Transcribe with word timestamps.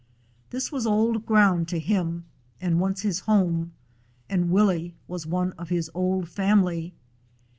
This 0.49 0.71
was 0.71 0.87
old 0.87 1.27
ground 1.27 1.67
to 1.67 1.77
him 1.77 2.25
and 2.59 2.79
once 2.79 3.03
his 3.03 3.19
home, 3.19 3.73
and 4.27 4.49
Willie 4.49 4.95
was 5.07 5.27
one 5.27 5.51
of 5.59 5.69
his 5.69 5.91
old 5.93 6.27
family. 6.27 6.95